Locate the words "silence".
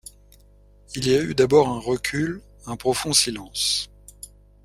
3.13-3.87